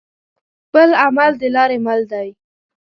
خپل 0.65 0.89
عمل 1.03 1.31
د 1.41 1.43
لارې 1.55 1.77
مل 1.85 2.01
دى. 2.11 2.27